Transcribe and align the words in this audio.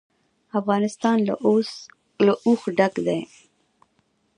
افغانستان 0.59 1.17
له 2.25 2.29
اوښ 2.47 2.61
ډک 2.77 2.93
دی. 3.07 3.19